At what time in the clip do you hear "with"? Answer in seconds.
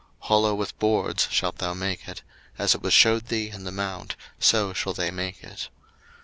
0.55-0.79